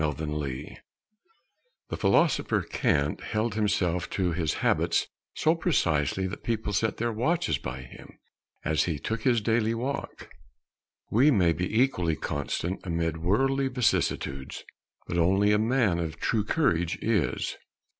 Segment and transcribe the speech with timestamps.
[0.01, 0.79] COURAGE
[1.89, 7.59] The philosopher Kant held himself to his habits so precisely that people set their watches
[7.59, 8.17] by him
[8.65, 10.31] as he took his daily walk.
[11.11, 14.63] We may be equally constant amid worldly vicissitudes,
[15.05, 17.57] but only a man of true courage is.